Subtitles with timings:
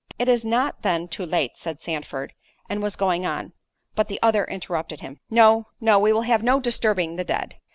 [0.17, 2.33] "It is not then too late," said Sandford,
[2.67, 5.19] and was going on—but the other interrupted him.
[5.29, 7.57] "No, no—we will have no disturbing the dead."